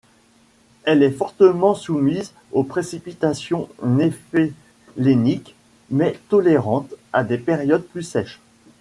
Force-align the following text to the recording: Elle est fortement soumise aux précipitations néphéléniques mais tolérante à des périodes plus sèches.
Elle 0.83 1.03
est 1.03 1.11
fortement 1.11 1.75
soumise 1.75 2.33
aux 2.53 2.63
précipitations 2.63 3.69
néphéléniques 3.83 5.53
mais 5.91 6.17
tolérante 6.27 6.91
à 7.13 7.23
des 7.23 7.37
périodes 7.37 7.83
plus 7.85 8.01
sèches. 8.01 8.39